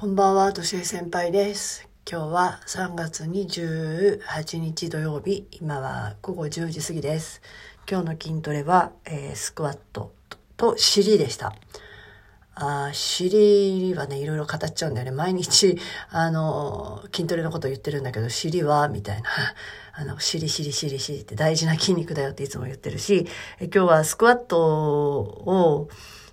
[0.00, 1.88] こんばんは、としえ先輩です。
[2.08, 7.42] 今日は3月28日土曜日、今は午後10時過ぎです。
[7.90, 10.12] 今日の筋トレは、えースクワット
[10.56, 11.52] と尻でした。
[12.54, 15.10] あ尻はね、いろいろ語っちゃうんだよね。
[15.10, 15.76] 毎日、
[16.10, 19.28] あの、筋トレのこと言ってるんだけど、尻は、みたいな。
[19.94, 23.26] あの、尻、尻、尻、尻って大事な筋肉だよっていつも言ってるし、
[23.58, 25.88] え今日はスクワットを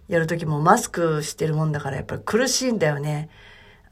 [0.07, 3.31] やるときもマスクしてるもんだから、やっぱり苦しいんだよね。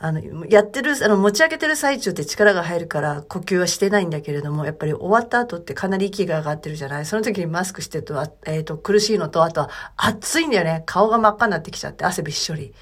[0.06, 7.06] あの、やってる、あの、持ち上げてる最中って力が入るから呼吸はしてないんだけれども、やっぱり終わった後ってかなり息が上がってるじゃない？
[7.06, 10.84] その時にマスクしてると、えっ、と、苦しいのと、あとは暑いんだよね。
[10.86, 12.74] 顔が真っ赤になってきちゃって、汗びっしょり。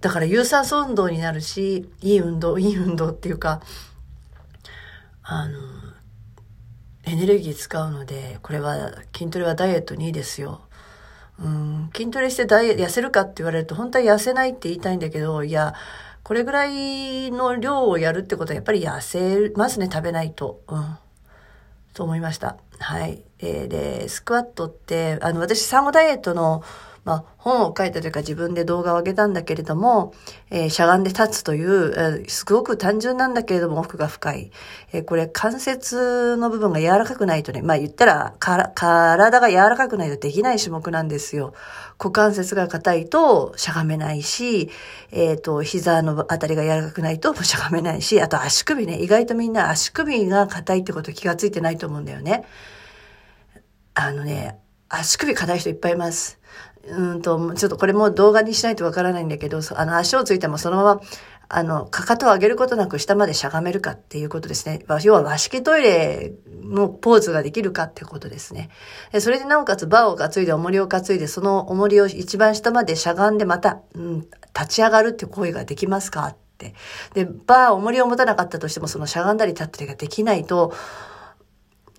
[0.00, 3.60] だから有酸素運動になるし、いい運動、いい運動っていうか、
[5.22, 5.58] あの、
[7.04, 10.62] エネルギー使うので、これは、筋トレはダイエットにいいですよ。
[11.42, 15.74] うん、筋トレしてダイエ痩せるかって言われると、本当は痩せないって言いたいんだけど、いや、
[16.22, 20.60] これぐらいの量をやるってことはやっぱり痩せますね、食べないと。
[20.68, 20.96] うん。
[21.94, 22.56] と思いました。
[22.78, 23.22] はい。
[23.40, 26.62] えーで、スクワットって、あの、私、産後ダイエットの、
[27.04, 30.14] まあ、本を書いたというか自分で動画を上げたんだけれども、
[30.50, 34.52] えーしゃがんで立つという、えーすごく単純なんだけれども奥が深い。
[34.92, 41.54] えーこれ関節の部分が柔らかくないとね、まあ言ったらか体が柔らかくないとできない種目なんですよ。
[41.98, 44.70] 股関節が硬いとしゃがめないし、
[45.10, 52.44] えっ、と、膝のあたりが柔らかくないとしゃがめないし、あと足首ね、意外とみんな足首が硬いってこと気がついてないと思うんだよね。
[53.94, 56.38] あのね、足首硬い人いっぱいいます。
[56.88, 61.00] うんと、ちょっとこれも動画にしないとわからないんだけど、あの足をついてもそのまま、
[61.48, 64.84] あの、かかとを上げることなく下までしゃがめるかっていうことですね。
[65.02, 68.70] 要は和式トイレのポーズができるかっていうことですね。
[69.20, 74.20] それでなおかつバーを担いで重りを担いで、その重りを一番下までしゃがんでまた、うん、
[74.58, 76.74] 立ち上がるって行為ができますかって。
[77.12, 80.72] で、バー、重りを持たなかったとしても、そのしゃがんだり立ったりができないと、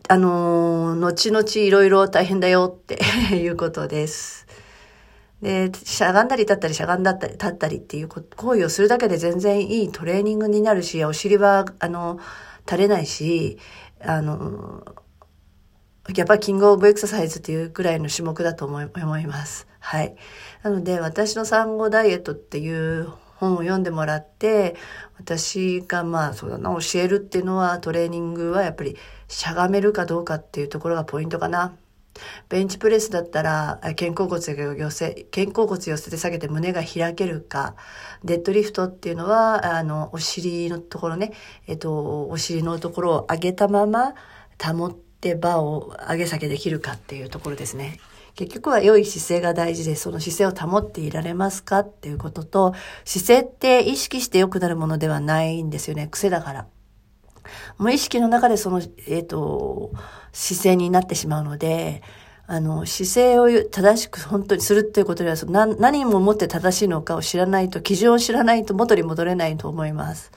[0.09, 2.99] あのー後々いろいろ大変だよって
[3.37, 4.47] いうことです。
[5.43, 12.17] で、しゃがんだり立ったりしゃがんだったり立ったりっていう行為をするだけで全然いいトレーニングになるし、お尻は、あの、
[12.67, 13.59] 垂れないし、
[14.01, 14.85] あの、
[16.15, 19.67] やっぱキングオブエクササイズっていうくらいの種目だと思い思います。
[19.79, 20.15] はい。
[20.63, 24.77] なので、私の産後ダイエットっていう本を読んでもらって、
[25.17, 28.95] 私がまあそうだな、教えるっていうのはトレーニングはやっぱり
[29.27, 31.73] しゃがめるかどうかっていうところがポイントかな。
[32.49, 37.75] ベンチプレスだったら肩甲骨を寄せ、肩甲骨寄せて下げて胸が開けるか。
[38.23, 41.33] デッドリフトっていうのは、あの、お尻のところね、
[41.67, 44.13] えっと、お尻のところを上げたまま
[44.61, 47.99] 保ってバーを上げ下げできるかっていうところですね。
[48.35, 52.73] 結局は良い姿勢が大事で、その姿勢を保っていられますかっていうことと、
[53.05, 56.07] 姿勢って意識して良くなるものではないんですよね。
[56.07, 56.67] 癖だから。
[57.77, 59.91] 無意識の中でその、えっ、と、
[60.31, 62.01] 姿勢になってしまうので、
[62.45, 70.31] あの、姿勢を正しく本当にするっていうことでは、その何ももって正しいのかを知らないと、基準を知らないと元に戻れないと思います。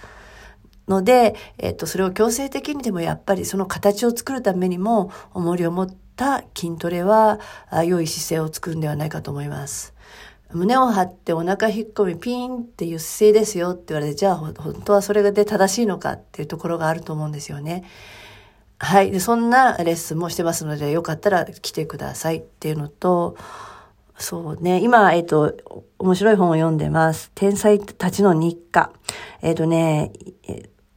[0.87, 7.41] ので、えっ、と、それを強制的にでもやっぱりその形を作るためにも、重りを持った筋トレは、
[7.85, 9.96] 良い姿勢を作るんではないかと思います。
[10.53, 17.85] 胸を張ってお腹引っ込みピーンっていう姿勢ですよって言われて、じゃあ本当はそれで正しいのかっていうところがあると思うんですよね。
[18.79, 19.11] はい。
[19.11, 23.37] で、そんなレッスンもしてますので、よかったら来てくださいっていうのと、
[24.19, 24.81] そうね。
[24.83, 25.55] 今、えっ、と、
[25.99, 27.31] 面白い本を読んでます。
[27.35, 28.93] 天才たちの日課。
[29.43, 30.13] えっ、とね、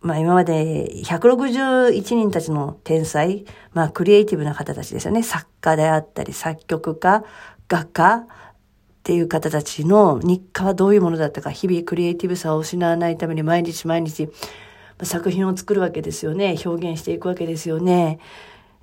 [0.01, 5.23] まあ今まで161人たちの天才、まあクリエイティブな方たちですよね。
[5.23, 7.23] 作家であったり、作曲家、
[7.67, 8.25] 画家
[9.09, 14.29] っていう方たちの日課はどういうものだったか、日々クリエイティブさを失わないために毎日毎日
[15.01, 16.55] 作品を作るわけですよね。
[16.63, 18.19] 表現していくわけですよね。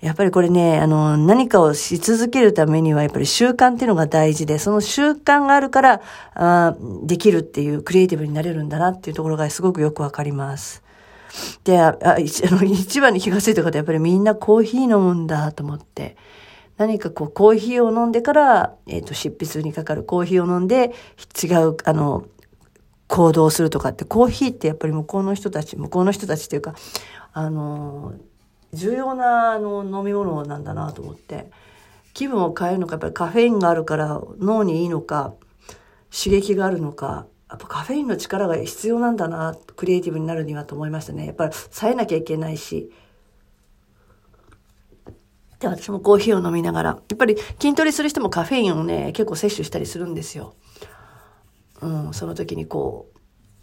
[0.01, 6.01] やっぱりこれね、あの、何かをし続けるためには、やっぱり習慣っていうのが大事で、その習慣があるから、
[6.35, 10.83] あできるっていう、クリエイティブになれるんだなっていうところがすごくよくわかります。
[11.63, 16.17] で、ああ一あの一番に気がついた方やっぱりみんなコーヒー飲むんだと思って。
[16.77, 20.93] 何かこう、コーヒーを飲んでから、えっ、と、執筆にかかるコーヒーを飲んで、
[21.43, 22.27] 違う、あの、
[23.09, 26.75] 行動するとかって、コーヒーってやっぱり向こうの人たち、向こうの人たちっていうか、
[27.33, 28.15] あの、
[28.73, 31.51] 重要なあの飲み物なんだなと思って、
[32.13, 35.35] 気分を変えるのか、やっぱりカフェインがあるから脳にいいのか、
[36.11, 41.27] 刺激があるのか、やっぱカフェインの力が必要なんだな、クリエイティブになるにはと思いましたね。
[41.27, 42.91] やっぱり冴えなきゃいけないし。
[45.61, 50.55] で、私もコーヒーを飲みながら、やっぱり筋トレする人もカフェインをね、結構摂取したりするんですよ。
[51.81, 53.11] うん、その時にこ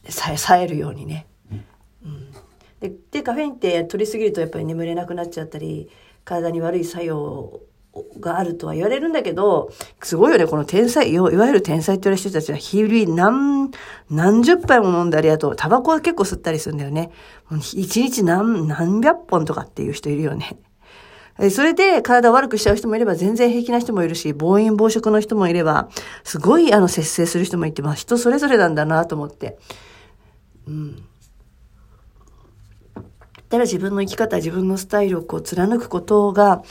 [0.05, 1.27] う、さえるようにね。
[2.05, 2.31] うん、
[2.81, 5.89] ででカフェインって取りすぎるとやっぱり眠れなくなっちゃったり
[6.25, 7.61] 体に悪い作用
[8.19, 13.71] があるとは言われるんだけど、すごいよね、この天才、いわゆる天才って言われる人たちは日々何、
[14.09, 17.11] 何十杯も飲んだり、あと、タバコは結構吸ったりするんだよね。
[17.73, 20.57] 一日何、何百本とかっていう人いるよね。
[21.49, 25.89] それで体を悪くしちゃう人もいれば全然平気な人もいるし、暴飲暴食の人もいれば、
[26.23, 29.57] すごいあの節制する人もいて、まあ人それぞれなんだなと思って。
[30.67, 31.03] うん。
[33.49, 36.61] ただ自分の生き方、自分のスタイルをこう貫くことが、やっ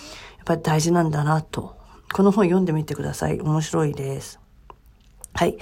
[0.45, 1.77] ぱり大事なんだなと。
[2.13, 3.41] この本読んでみてください。
[3.41, 4.39] 面白いです。
[5.35, 5.57] はい。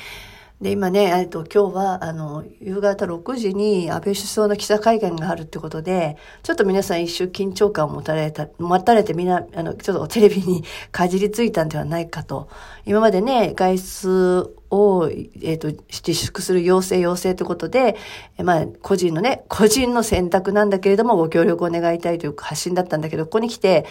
[0.61, 10.63] で、今ね、えっと、今日は、あの、夕方6時に安倍首相の記者会見があるってことで、ちょっと皆さん一瞬緊張感を持たれた、持たれてみんな、あの、ちょっとテレビに
[10.93, 12.51] かじりついたんではないかと。
[12.85, 17.97] 今までね、外出を、えっ、ー、と、自粛する要請要請ということで、
[18.39, 23.87] まあ、個人のね、個人の選択なんだけれども、ご協力を願いたいという発信だったんだけど、ここに来て、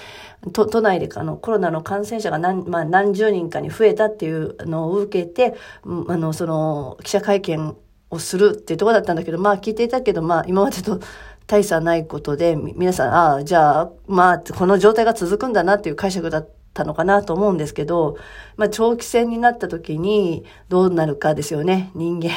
[0.53, 7.75] 都都内であのコロナの感染者が何,、まあ、何十人かに増えたっていうのを受けて、あの、その、記者会見
[8.09, 10.99] をするっていうところだったんだけど、まあ、聞いていたけど、まあ、今までと、
[11.45, 18.17] 大差ないことで、皆さん、ああ、じゃあ、まあ、この状態が続くんだなっていう解釈だったたのかなと思うんですけど、
[18.57, 22.31] まあ、長期戦になった時にどうなるかですよね、人間。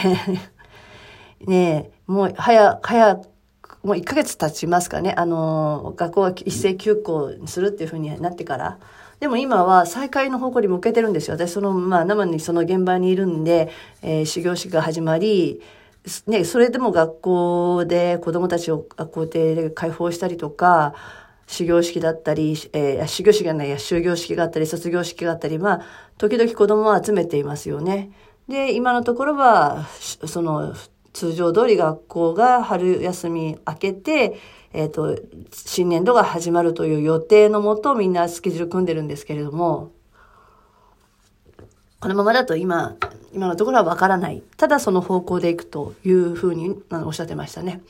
[1.46, 3.16] ねもう早、早、
[3.82, 5.14] もう1ヶ月経ちますかね。
[5.16, 8.78] あの、学校は一斉休校にするっていうふうになってから。
[9.18, 11.36] でも今は再開の方向に向けてるんですよ。
[11.36, 13.70] 私その、まあ生にその現場にいるんで、
[14.02, 15.60] えー、始業式が始まり、
[16.26, 20.94] ね、それでも学校で子供たちを学校で解放したりとか、
[21.52, 25.82] 始業式だったり、えー、始業式がないや、終業式があったり、卒業式があったり、まあ、
[26.16, 28.10] 時々子供を集めていますよね。
[28.48, 29.86] で、今のところは、
[30.26, 30.74] その、
[31.12, 34.38] 通常通り学校が春休み明けて、
[34.72, 35.18] えっ、ー、と、
[35.52, 39.92] 新年度が始まるという予定のもと、みんなスケジュール組んでるんですけれども、
[42.00, 42.96] このままだと今、
[43.34, 44.42] 今のところはわからない。
[44.56, 47.82] ただその方向でいくというふうにおっしゃってましたね。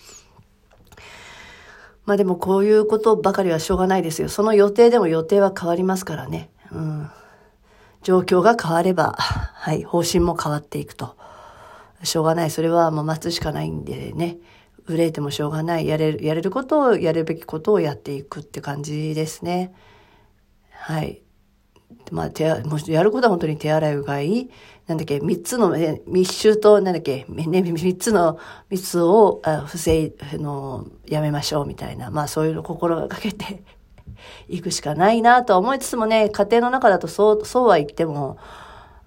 [2.04, 4.28] まあでもこういうことばかりはしょうがないですよ。
[4.28, 6.50] その予定でも予定は変わりますからね。
[6.72, 7.10] うん。
[8.02, 11.16] 状況が変われば、はい、方針も変わっていくと。
[12.02, 12.50] しょうがない。
[12.50, 14.38] それはもう待つしかないんでね。
[14.86, 15.86] 憂いてもしょうがない。
[15.86, 19.72] やれる、やれることを、やるべきことをやっていくって感じですね。
[20.70, 21.22] はい。
[22.10, 24.50] まあ、手、もしやることは本当に手洗いうがい、
[24.92, 25.74] なんだっけ、三つの、
[26.06, 33.62] 密集と、なんだっけ、ね、三つの密をあ防い、の、やめましょうみたいな、まあそういうの心がけて
[34.48, 38.36] いくしかないなと思いつつもね、家庭の中だとそう、そうは言っても、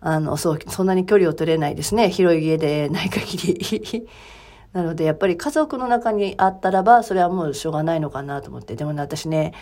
[0.02, 2.10] あの、そう、そんなに距離を取れないですね。
[2.10, 4.08] 広い家でない限り。
[4.74, 8.76] なので、やっぱり家族の中にあったらば、それはもうしょうがないのかなと思って。
[8.76, 9.54] でもね、私ね、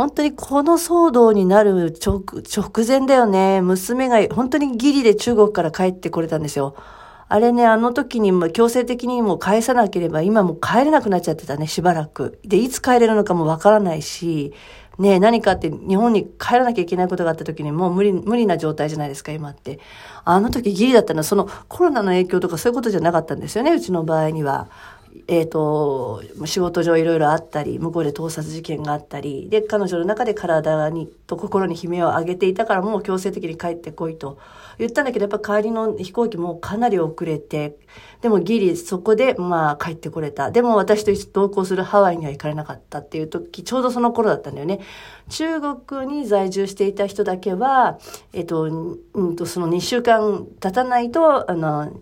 [0.00, 3.60] 本当にこの騒動になる直前だよね。
[3.60, 6.74] 娘が本当にギリで中国から帰ってこれたんですよ。
[7.28, 12.38] あれね、あの時にも強制的にも返さなければ今も帰れなくなっちゃってたね、しばらく。
[12.46, 14.54] で、いつ帰れるのかもわからないし、
[14.98, 19.80] ね何かって日本に帰らなきゃいけないことがあった時にもう無理、無理な状態じゃないですか、今って。
[20.24, 24.68] あの時ギリだったのは、そのコロナの影響とかそういうことじゃなかったんですよね、うちの場合には。
[25.28, 34.38] えっ、ー、と、仕事上いろいろあったり、向こうで盗撮事件があったり、で、彼女の中で体に、と心に悲鳴を上げていたからもう強制的に帰ってこいと
[34.78, 37.76] 言ったんだけど、やっぱ帰りの飛行機もかなり遅れて、
[38.20, 40.50] でもギリそこで、まあ帰ってこれた。
[40.50, 44.80] でも私と同行するハワイには行かれなかったっていう時、ちょうどその頃だったんだよね。
[45.28, 47.98] 中国に在住していた人だけは、
[48.32, 48.62] えっ、ー、と、
[49.14, 51.92] うんと、その2週間経たないと、あの、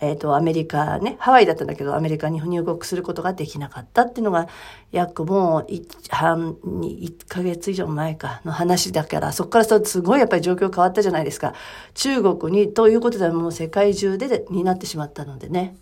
[0.00, 4.48] えっ、ー、と、アメリカね、ハワイだったんだけど、アメリカに入国することができなかったっていうのが、
[4.92, 11.54] 約もう1、半に1ヶ月以上前かの話だから、そこからすごいやっぱり状況変わったじゃないですか。
[11.94, 15.76] 中国に、ということでもう世界中でになってしまったのでね。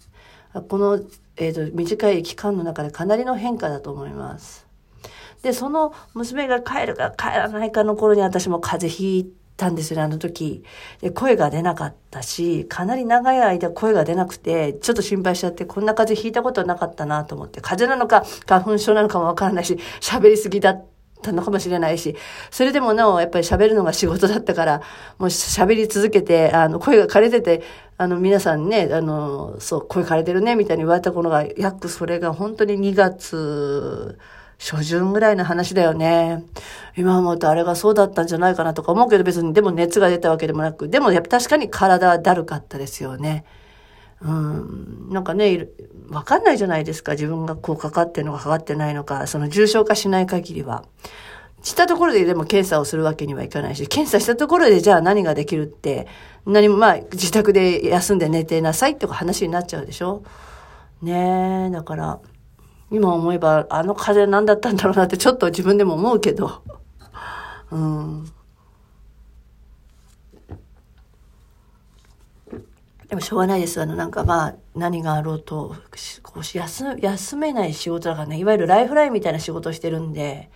[0.68, 1.00] この、
[1.36, 4.66] えっ、ー、と、短い期間の中でかなりの変化だと思います。
[5.42, 10.64] で、その娘が帰るか帰らないかの頃に私も風邪ひいて、たんですよね、あの時。
[11.00, 20.84] で、声が出なかったし、かなり長い間声が出なくて、ちょっと心配しちゃって、こんな風邪ひいたことなかったなと思って、風邪なのか花粉症なのかもわからないし、喋りすぎだっ
[21.22, 22.16] たのかもしれないし、
[22.50, 24.78] それでもなお、やっぱり喋るのが仕事だったから、
[25.18, 27.62] もう喋り続けて、あの、声が枯れてて、
[27.98, 34.18] あの、皆さんね、あの、そう、声枯れてるね、みたいに言われた頃が、約それが本当に2月、
[34.62, 36.44] 初旬ぐらいの話だよね。
[36.96, 43.44] 今思うとあれがそうだったんじゃないかなとか思うけど別にでも熱が出たわけでもなく、でもやっぱ確かに体はだるかったですよね。
[44.20, 45.66] うん、なんかね、
[46.10, 47.12] わかんないじゃないですか。
[47.12, 50.84] 自分がこうかかってるのかかかってないのか、その重症化しない限りは。
[51.64, 56.06] したところででも検査をするわけにはいかないし、検査したところでじゃあ何ができるって、
[56.46, 60.22] 何もまあ自宅で休んで寝てなさいって話になっちゃうでしょ
[61.02, 62.20] ねえ、だから、
[62.92, 66.62] 今思えばあの風何だったんだろうなってちょっと自分でも思うけど、
[67.70, 68.32] うん。
[73.08, 73.80] でもしょうがないです。
[73.80, 75.76] あの、なんかまあ、何があろうと、
[76.22, 80.50] こう休、休めない仕事だからね、いわゆるライフラインみたいな仕事をしてるんで、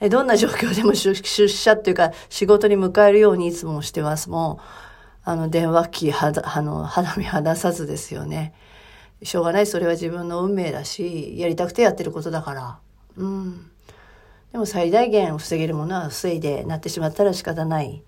[0.00, 4.30] えどんな状況でも 出社っていうか仕事に迎えるようにいつもしてます。
[4.30, 4.64] もう、
[5.24, 8.54] あの、電話機、はあの、肌身離さずですよね。
[9.22, 9.66] しょうがない。
[9.66, 12.78] それは自分の運命だし、やりたくてやってることだから。
[13.16, 13.70] うん。
[14.52, 18.02] でも最大限防げるものは防いでなってしまったら仕方ない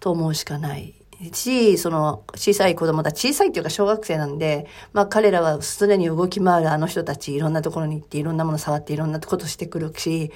[0.00, 0.94] と思うしかない。
[1.32, 10.32] し、その小さい子供たち、小さいっていうか小学生なんで、まあ彼らは常に動き回るあの人たち、いろんなところに行っていろんなもの触っていろんなことしてくるし、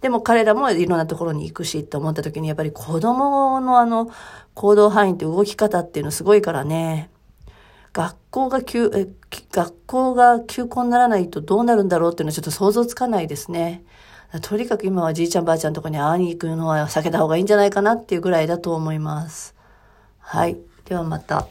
[0.00, 4.10] でも彼らもいろんなところに行くしって思った時にやっぱり子供のあの
[4.54, 7.10] 行動範囲って動き方っていうのすごいからね。
[7.96, 9.08] 学校が休、え、
[9.50, 13.84] 学校が休校にならないとどうなるんだろうっていうのはちょっと想像つかないですね。
[14.42, 19.54] とにかく今はじいちゃんばあちゃんとかに会いに行くのは避けた方がいいんじゃないかなっていうぐらいだと思います。
[20.18, 20.58] はい。
[20.84, 21.48] ではまた。